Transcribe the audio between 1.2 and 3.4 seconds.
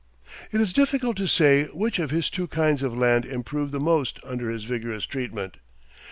say which of his two kinds of land